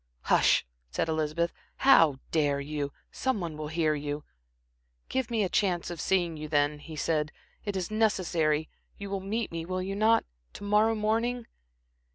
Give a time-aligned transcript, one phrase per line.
[0.21, 1.53] "Hush," said Elizabeth.
[1.75, 2.91] "How dare you?
[3.11, 4.23] Some one will hear you."
[5.09, 7.31] "Give me a chance of seeing you, then," he said.
[7.65, 8.67] "It is necessary.
[8.97, 10.25] You will meet me will you not?
[10.53, 11.45] to morrow morning?"